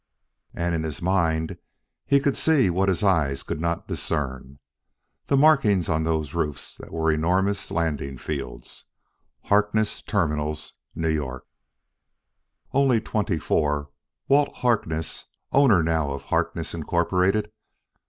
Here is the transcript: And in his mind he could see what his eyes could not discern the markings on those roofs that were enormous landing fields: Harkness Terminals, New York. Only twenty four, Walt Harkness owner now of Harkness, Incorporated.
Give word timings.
And 0.55 0.73
in 0.73 0.81
his 0.81 0.99
mind 0.99 1.59
he 2.07 2.19
could 2.19 2.35
see 2.35 2.71
what 2.71 2.89
his 2.89 3.03
eyes 3.03 3.43
could 3.43 3.61
not 3.61 3.87
discern 3.87 4.57
the 5.27 5.37
markings 5.37 5.89
on 5.89 6.01
those 6.03 6.33
roofs 6.33 6.73
that 6.77 6.91
were 6.91 7.11
enormous 7.11 7.69
landing 7.69 8.17
fields: 8.17 8.85
Harkness 9.43 10.01
Terminals, 10.01 10.73
New 10.95 11.09
York. 11.11 11.45
Only 12.73 12.99
twenty 12.99 13.37
four, 13.37 13.91
Walt 14.27 14.51
Harkness 14.55 15.27
owner 15.51 15.83
now 15.83 16.11
of 16.13 16.23
Harkness, 16.23 16.73
Incorporated. 16.73 17.51